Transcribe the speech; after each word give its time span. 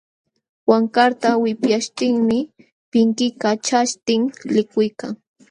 Wankarta 0.69 1.29
wipyaśhtinmi 1.43 2.39
pinkikaćhaśhtin 2.91 4.21
likuykan. 4.53 5.13